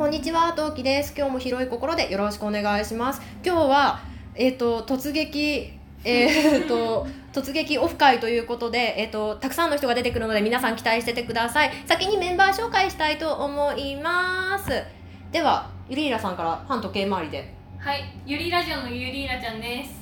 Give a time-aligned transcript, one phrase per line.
[0.00, 1.12] こんにちは、トウキです。
[1.14, 3.20] 今日も広い心でよろしくお願いします。
[3.44, 4.00] 今日は、
[4.34, 11.72] えっ、と、突撃、えっ、と、 突撃オフ会ということで、えっ、と、たくさんの人が出てくるので、皆さん期待しててください。
[11.84, 14.70] 先にメンバー紹介したいと思います。
[15.32, 17.52] では、ゆりーらさんから反時計回りで。
[17.76, 20.00] はい、ゆりラジオのゆりーらちゃんです。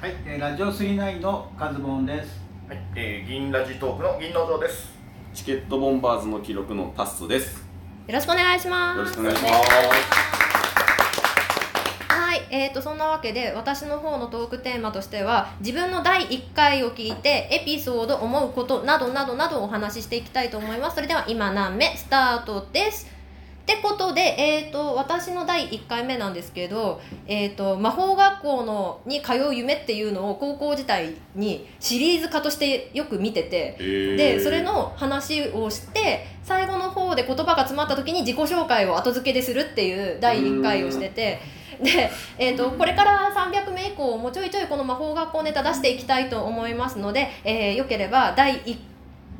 [0.00, 2.40] はい、えーラジオ39のカズボンです。
[2.66, 4.90] はい、えー、銀ラジトークの銀農場です。
[5.34, 7.61] チケットボンバーズの記録のタッスです。
[8.08, 8.98] よろしくお願いします。
[8.98, 9.52] よろしくお願いします。
[12.08, 23.06] はい、えー、とそんなわけで私の方のトークテーマとしては自分の第1回を聞いてエピソード思うことなどなどなどをお話ししていきたいと思いますそれでは今何目スタートです
[23.62, 41.40] ってことで、えー、と私の第1回目なんですけど、えー、と魔法学校のに通う夢っていうのを高校時代にシリーズ化としてよく見ててでそれの話をして最後の方で言葉が詰まった時に自己紹介を後付けでするっていう第1回をしてて
[41.80, 48.91] で、えー、とこれから300名以降もうちょいちょいこの魔法学校ネタ出していきたいと思いますので、えーよければ第1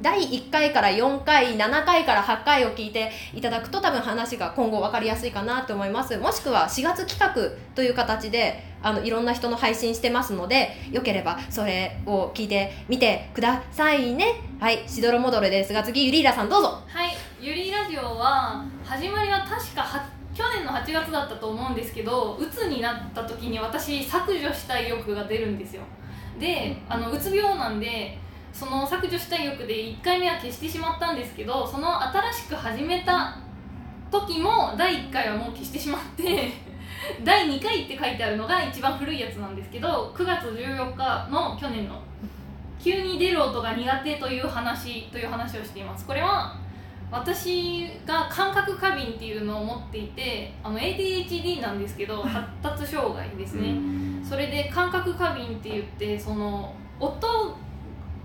[0.03, 25.83] 第1回から4回7回から8回を聞いていただくと多分話が今後分かりやすいかなと思いますもしくは4月企画という形であのいろんな人の配信してますのでよければそれを聞いてみてくださいねはいしどろもどろですが次ゆりーらさんどうぞはい、ゆりラジオは始まりは確かは去年の8月だったと思うんですけど、鬱になった時に私削除したい欲が出るんですよ。
[26.41, 28.19] で、あのうつ病なんで。
[28.53, 33.39] その削除したい欲で1回目は消してしまったんですけどその新しく始めた
[34.11, 36.53] 時も第1回はもう消してしまって
[37.25, 42.00] 第2回って書いてあるのが一番古いやつなんですけど9月14日の去年の
[42.78, 46.05] 急に出る音が苦手という話という話をしています。
[46.05, 46.56] これは
[47.12, 53.77] 私が感覚過敏っていうのを持っていてあの ADHD なんですけど発達障害ですね。
[54.25, 57.56] それで感覚過敏って言ってその音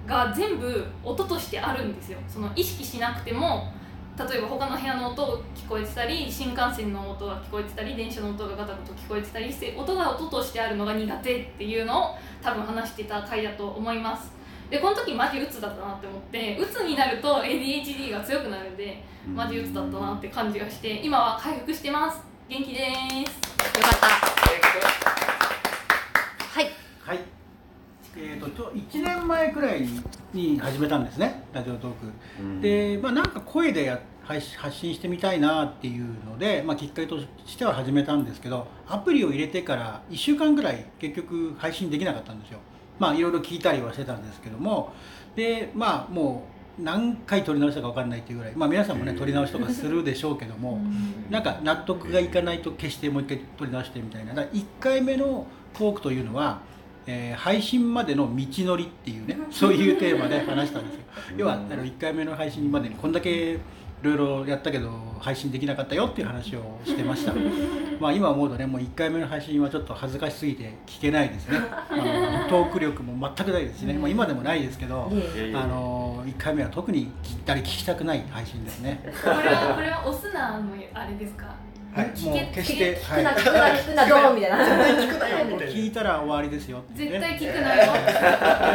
[0.08, 2.18] が全部音としてあるんですよ。
[2.28, 3.72] その意識しなくても
[4.18, 14.32] 例えば他の部屋の音が聞こえてたり新幹線の音が聞こえてたり電車の音がガタガタ聞こえてたりして音が音としてあるのが苦手っていうのを多分話してた回だと思います。
[14.72, 19.02] でこの時マジ鬱だったなって思って鬱になると ADHD が強くなるんで
[19.34, 22.22] マジ鬱だったなって感じがして今は回復してます。
[22.50, 22.80] 元気です。
[22.80, 24.08] よかった
[26.48, 26.70] はい
[27.06, 27.20] はい。
[28.18, 29.88] えっ、とちょ1年前くらい
[30.34, 31.92] に始めたんですね、ラジオトー
[32.58, 32.62] ク。
[32.62, 42.60] で、まあなんか声でや配信発信してみたいなっていうので、まあきっかけとしては始めたんですけど、アプリを入れてから1週間くらい結局配信できなかったんですよ。
[42.98, 44.92] まあいろいろ聞いたりはしてたんですけども、
[45.36, 46.48] でまあも
[46.80, 50.82] う何回撮り直したか分かんないっていうぐらい、まあ皆さんもね撮り直しとかするでしょうけども。
[51.30, 56.62] なんか納得がいかないと消してもう一回取り直してみたいなだから1回目のトークというのは、
[57.08, 61.02] えー配信までの道のりっていうねそういうテーマで話したんですよ。
[61.38, 63.60] 要はあの1回目の配信までにこんだけい
[64.04, 67.34] ろいろやったけど配信できなかったよっていう話をしてました。
[68.00, 71.58] まあ今思うとねもう1回目の配信はちょっと恥ずかしすぎて聞けないですね。
[71.90, 71.96] あ
[72.44, 75.12] のトーク力も全くないですしね、まあ、今でもないですけど
[75.56, 79.00] あの1回目は特に聞いたり聞きたくない配信ですね。
[79.24, 81.56] これはこれはオスナのあれですか？
[81.98, 84.60] はいもう決して聞くな聞くな聞くなどうみたいな聞
[85.14, 85.74] くなよみたいな。
[85.74, 88.12] 聞いたら終わりですよ絶対聞くなよ皆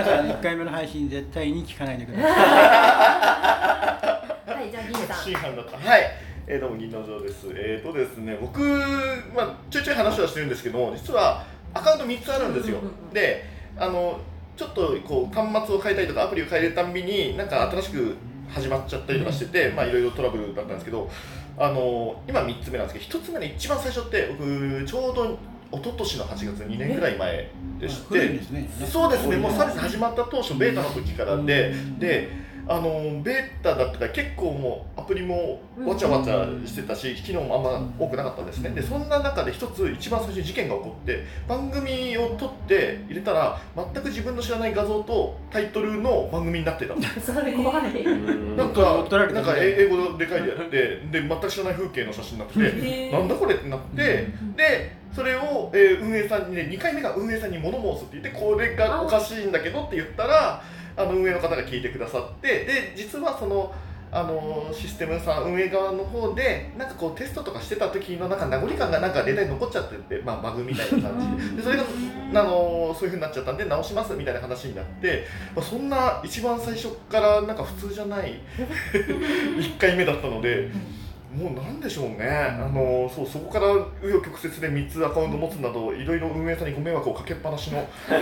[0.05, 2.32] さん1回目の配信絶対に聞かないでください
[4.53, 5.77] はいじゃあギネさん真犯だった。
[5.78, 6.03] はい。
[6.47, 7.47] えー、どうも銀農場です。
[7.55, 8.61] えーとですね、僕、
[9.34, 12.78] まあ、ちょいちょい話はしてるんですけど、実はアカウント3つあるんですよ。
[13.12, 13.44] で、
[13.78, 14.19] あの、
[14.56, 18.16] ちょっとこう端末を変えたりとかアプリを変えるたんびになんか新しく
[18.54, 21.10] 始まっちゃったりとかしてて、まあいろいろトラブルだったんですけど、
[21.58, 25.38] あの今3つ目なんですけど、1つ目の一番最初って僕ちょうど
[25.72, 28.68] 一昨年の8月2年ぐらい前でしてね。
[28.86, 29.36] そうですね。
[29.36, 32.28] もうサービス始まった当初ベータの時からでで
[32.67, 38.70] あのベータだったから結構もうアプリもわちゃわちゃしてたし機能もあんま多くなかったんですね。
[38.70, 46.94] でそんな中で一つ一番最初に事件が起こって番組を撮って入れたら全く自分の知らない画像とタイトルの番組になってた。
[47.20, 48.05] それ怖い。
[48.56, 54.26] なんかなんか英語で書いてあって で全く知らない風景の写真になっててなんだこれってなって
[54.56, 60.62] でそれを、えー運営さんにね2回目が運営さんに物申すって言ってこれがおかしいんだけどって言ったら
[60.97, 63.73] あの運営の方が聞いてくださってで実はその
[64.15, 71.49] あのシステムさん運営側の方でなんかこうテストとかしてた時のなんか名残感がなんかデータに残っちゃってて、まあ、バグみたいな感じ。
[71.56, 71.85] ででそれが
[72.35, 78.39] あのそういうふうになっちゃったんで直しますみたいな話になって、まあ、そんな一番最初からなんか普通じゃない
[78.93, 80.69] 1回目だったので
[81.34, 87.88] もうなんでしょうね、あのそうそこから紆余曲折で3つアカウント持つなど、いろいろ運営さんにご迷惑をかけっぱなしの、はい、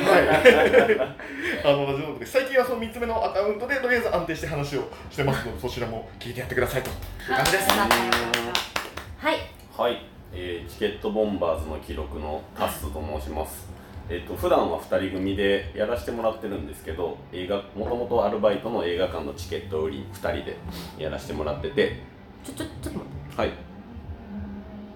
[1.64, 7.70] あのラジオで最近はその3つ目のアカウントでとりあえず安定して話をしてますので、そちらも聞いてやってくださいという感じです。
[7.70, 9.36] はい。
[9.76, 13.68] はい、えーチケットボンバーズの記録のタッスと申します。
[14.08, 20.56] えっと普段は2人組でやらせてもらってるんですけど映画もともとアルバイトの映画館のチケット売り2人で
[20.98, 22.02] やらせてもらってて
[22.44, 23.36] ちょちょちょっと待って。
[23.36, 23.48] はい。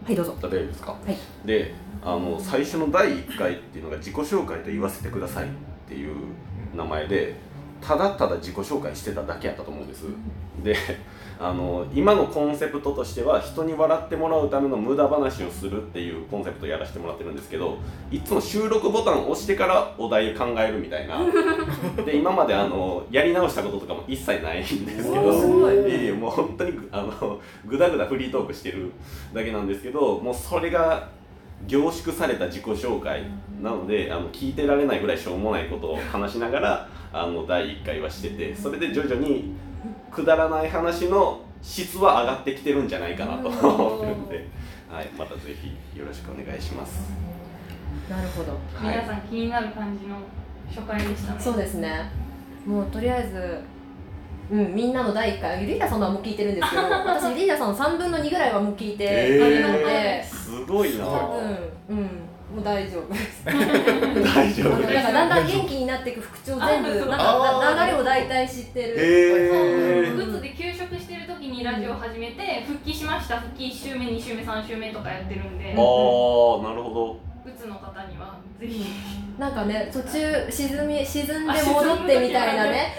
[0.07, 0.35] はいどうぞ。
[0.39, 0.93] 大丈夫ですか？
[0.93, 1.17] はい。
[1.47, 5.49] であの最初の第1回っていうのが自己紹介と言わせてくださいっ
[5.89, 6.17] ていう
[6.75, 7.37] 名前で
[7.81, 10.05] ただただ自己紹介してただけやったと思うんです。
[10.63, 10.77] で
[11.39, 17.79] あの今のコンセプトとしては人に笑ってもらうための無駄話をするっていうコンセプトをやらせてもらってるんですけど
[18.11, 21.21] いつも収録ボタンを押してからお題を考えるみたいな
[22.05, 26.05] で今まであのやり直したこととかも一切ないんですけどい。
[26.05, 28.93] いえもう本当にあのぐだぐだフリートークしてる
[29.33, 31.09] だけなんですけどもうそれが
[31.67, 33.23] 凝縮された自己紹介
[33.63, 39.55] なのであの聞いてられないぐらいしょうもないことを話しながらあの第1回はしててそれで徐々に
[40.11, 44.49] くだらない話の質は上がってきてるんじゃないかなと思ってるんで、
[44.91, 47.13] はい、またぜひよろしくお願いします。
[48.09, 48.53] なるほど。
[48.53, 48.97] はい。
[48.97, 50.17] 皆さん気になる感じの
[50.69, 51.41] 初回でしたね。
[51.41, 52.11] そうですね。
[52.67, 53.75] もうとりあえず
[54.51, 61.05] うん、みんなの第1回ゆりーさんのはもう聞いてるんですけど 私ゆりーさんの3分の2ぐらいはもう聞いてえあるのーで、すごいな。
[61.07, 61.73] 多分。
[61.89, 62.11] うん
[62.55, 63.45] もう大丈夫です。
[63.45, 68.95] 大丈夫あのなんかだんだん元気になっていく副長全部なんか流れを大体知ってる。
[68.97, 78.87] えグッズで休職してる時にラジオ始めて復帰しました復帰1週目2週目3週目とかやってるんでああなるほグッズの方にはぜひ
[79.39, 82.95] なんかね途中沈み沈んで戻ってみたいなね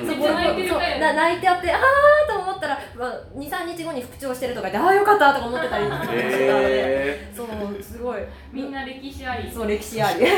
[0.00, 1.80] ど、そうんめっちゃ泣いてあってあー
[2.28, 2.31] と思
[2.62, 8.20] ったら、まあ、23日後に復調してるとか言ってああよかったとか思ってたりしてたので、えそうすごい。
[8.52, 9.50] みんな歴史あり。
[9.50, 10.24] そう歴史あり。
[10.24, 10.28] ー、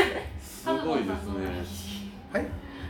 [0.40, 1.84] すごいですね。
[2.32, 2.46] はい、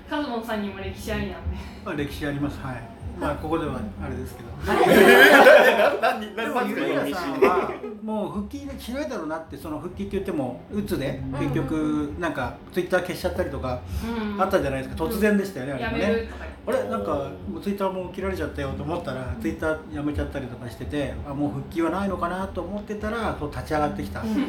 [0.09, 1.57] カズモンさんにも歴史ありなんで。
[1.85, 2.61] まあ、歴史あります。
[2.61, 2.95] はい。
[3.19, 4.51] まあここではあれですけど。
[4.55, 4.57] も
[4.91, 7.71] ゆ何ですかりやさんは
[8.03, 14.43] もう復帰しないだろうなってその復帰って言ってもうつで結局なんかツイッター消しちゃったりとかうん。
[14.43, 15.05] あったじゃないですか。
[15.05, 16.29] 突然でしたよねあれもね
[16.67, 24.23] あれなんかもうツイッターも切られちゃったよと思ったらツイッターやめちゃったりとかしててあもう復帰はないのかなと思ってたらそう立ち上がってきた。
[24.23, 24.41] そうそう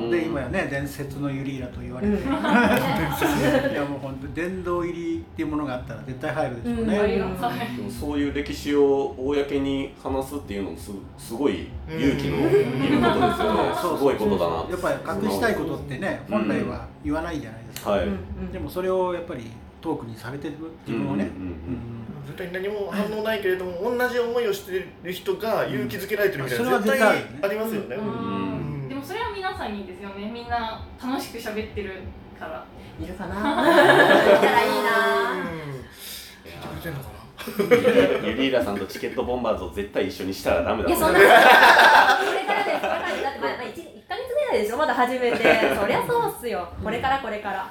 [0.00, 0.10] そう。
[0.10, 2.22] で今やね伝説のユリーラと言われて、うん。
[2.30, 6.98] いやもう本当殿堂入りっていうものがあったら絶対入るでしょうね、
[7.84, 7.90] うん。
[7.90, 13.74] そういう歴史を公に話すっていうのもすすごい勇気のいることですよね。
[13.74, 18.52] すごいことだなやっぱり隠したいことってね本来は言わないじゃないですか、はい、うん。
[18.52, 19.50] でもそれをやっぱり
[19.86, 20.54] トークにされてる
[20.86, 21.96] 自分をね、うんうんうん
[22.26, 27.94] 絶対何も反応ないけれども同じ思いをしてる人が勇気づけられてるみたいなうん絶対それは絶対ありますよね。
[27.94, 28.10] うんう
[28.86, 30.28] んでもそれは皆さんにですよね。
[30.34, 31.92] みんな楽しく喋ってる
[32.36, 32.66] から。
[33.00, 33.36] いるかな？
[33.38, 35.46] いたらいいな。
[36.44, 38.28] 聞いてくれてんのかな？
[38.28, 43.22] ユリーラさんとチケットボンバーズを絶対一緒にしたらダメだいやそんなねこれからですこれからです。
[43.22, 43.72] だってまあまあ 1, 1
[44.08, 44.76] ヶ月目ないでしょ？
[44.78, 45.36] まだ始めて。
[45.80, 46.68] そりゃそうっすよ。
[46.82, 47.70] これからこれから。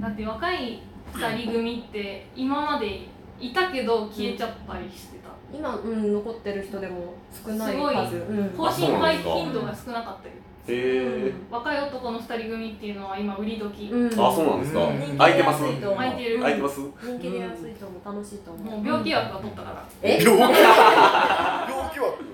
[0.00, 0.82] だって若い
[1.14, 3.06] 2人組って今まで
[3.40, 5.28] いたけど消えちゃったりしてた。
[5.52, 7.14] 今、うん、残ってる人でも
[7.44, 7.94] 少ないすごい。
[7.94, 8.50] 数うん。
[8.50, 10.34] 更新配頻度が少なかったり。
[10.70, 11.32] へえ。
[11.50, 14.06] 若い男の2人組っていうのは今売り時、うん。
[14.08, 14.80] あそうなんですか。
[14.84, 14.98] うん。
[14.98, 16.38] 人気空いてます出やすいと思う空いてる。
[16.40, 16.80] 空いてます？
[16.80, 18.16] 人気出やすいと思う。
[18.16, 18.76] 楽しいと思う。
[18.76, 19.84] もう病気枠が取ったから。
[20.02, 20.18] え？
[20.22, 20.40] 病気？
[20.42, 22.24] 病気枠？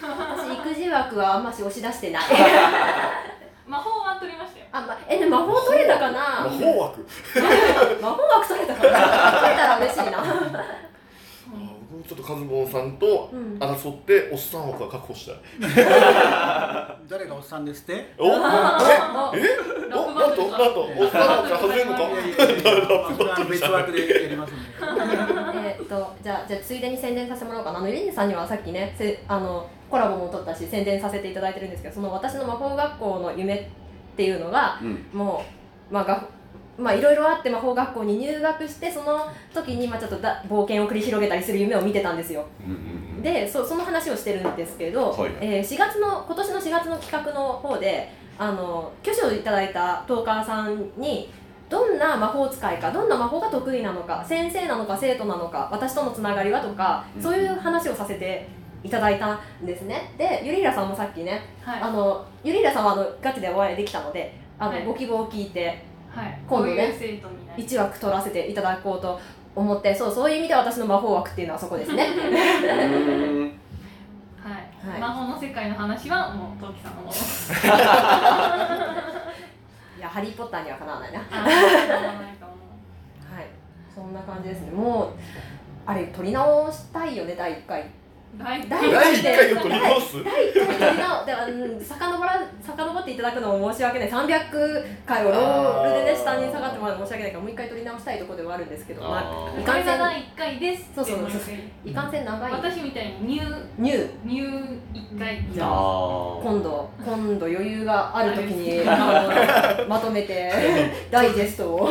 [0.00, 2.22] 私育児枠はあんまし押し出してない。
[3.66, 4.38] 魔法は取り
[5.28, 6.18] ましたよあ、ま、えでも魔法取れたかな？
[6.44, 7.06] 魔法枠。
[8.02, 8.88] 魔法枠取れたかな？
[9.40, 10.24] 取れたら嬉しいな。
[11.92, 13.58] 僕ちょっとカズボンさんとうん。
[13.58, 15.36] 争っておっさん枠は確保したい。
[17.08, 18.14] 誰がおっさんですって？
[18.18, 18.26] お？
[18.28, 18.30] え？
[18.36, 19.38] あえ
[19.92, 20.10] お？
[20.12, 20.42] なんと？
[20.48, 20.80] なんと？
[20.82, 22.00] おっさん枠外れるのか
[23.50, 27.78] 別枠でやりますえーっとじゃあじゃあついでに宣伝させてもらおうかな。
[27.78, 33.68] あのゆりんさんにはさっきねせあのコラボも取ったし宣伝させていただいてるんですけどその私の魔法学校の夢
[34.20, 35.06] っていうのがうん。
[35.18, 35.42] も
[35.90, 36.28] うまあが
[36.76, 42.44] まあいろいろあって魔法学校に入学してその時にまあちょっとだ冒険を繰り広げたりする夢を見てたんですよ。
[43.22, 51.30] でそその話をしてるんですけど、はいえー4月の今年の4月の企画の方であの挙手をいただいたトーカーさんに
[51.70, 57.22] どんな魔法使いかどんな魔法が得意なのか先生なのか生徒なのか私とのつながりはとかうん。
[57.22, 58.48] そういう話をさせて
[58.82, 60.12] いただいたんですね。
[60.16, 61.80] でゆりらさんもさっきねはい。
[61.80, 64.84] あのゆりらさんはあのガチでお会いできたのであの、はい。
[64.84, 65.82] ご希望を聞いて
[66.14, 66.38] はい。
[66.48, 69.20] 今度ねこういう生徒になり1枠取らせていただこうと
[69.54, 72.06] 思ってそうそういう意味で私の魔法枠っていうのはそこですね。
[72.06, 73.52] うん。
[74.98, 77.12] 魔法の世界の話はもうトウキさんのもの。
[79.98, 81.18] いやハリー・ポッターにはかなわないな。
[81.18, 81.24] は
[83.40, 83.46] い。
[83.94, 84.70] そんな感じですね。
[84.70, 85.08] もう
[85.84, 87.82] あれ撮り直したいよね第1回。
[87.82, 87.90] 大第
[88.38, 89.52] 第1回。
[89.54, 90.22] を取り直す。
[90.24, 94.08] 第1回撮り直ではうん遡ら遡っていただくのも申し訳ない。
[94.10, 99.02] 300回をロールでね下に下がってもらうの申し訳ないからもう一回撮り直したいところではあるんですけど。
[99.02, 100.90] まあいかんせん第1回です。
[100.94, 101.28] そうそうそう。
[101.84, 102.52] いかんせん長い。
[102.52, 103.64] 私みたいにニュー。
[103.78, 104.10] ニュー。
[104.24, 104.80] ニュー
[105.16, 105.70] 1回じゃああ
[106.42, 106.88] 今度。
[107.04, 110.52] 今度余裕がある時にあのまとめて
[111.10, 111.88] ダイジェストを。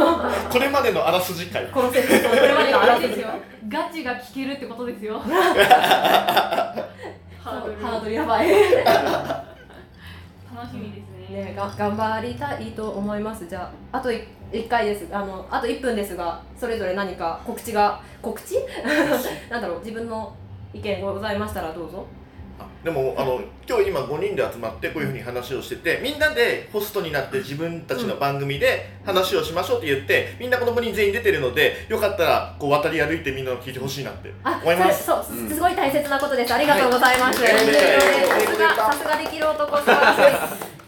[0.49, 3.07] これまでのあらすじ回このセットこれまでのあらすじ。
[3.09, 3.27] ですよ
[3.69, 5.19] ガチが聞けるってことですよ。
[5.19, 8.13] ハードル。
[8.13, 8.49] やばい。
[8.49, 8.57] 楽
[10.71, 11.45] しみですね。
[11.45, 13.47] ねが頑張りたいと思います。
[13.47, 15.07] じゃああと1回です。
[15.15, 18.55] あのあと1分ですがそれぞれ何か告知が告知？
[19.51, 20.35] なんだろう自分の
[20.73, 22.07] 意見ございましたらどうぞ。
[22.07, 22.18] あ
[22.83, 34.31] でもあの今日今5人で集まってこういうふうに話をしててみんなでホストになって自分たちの番組で話をしましょうって言ってみんなこの5人全員出てるのでよかったらこう渡り歩いてみんなの聞いてほしいなって。
[34.43, 35.05] あ思います。
[35.05, 35.49] そう、うん。
[35.49, 36.53] すごい大切なことです。
[36.53, 37.51] ありがとうございます、はい。
[37.51, 39.85] さすがさすができる男そう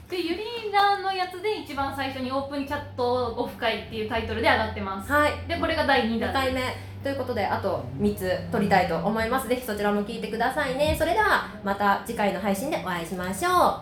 [0.09, 5.11] でゆりらのやつで一番最初にオープンチャットオフ会っていうタイトルで上がってます。
[5.11, 5.33] はい。
[5.47, 6.61] でこれが第2 2弾回目
[7.03, 9.47] ということであと3つ撮りたいと思います。
[9.47, 10.95] ぜひそちらも聞いてくださいね。
[10.97, 13.81] それではまた次回の配信でお会いしましょ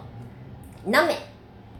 [0.88, 0.90] う。
[0.90, 1.29] 何名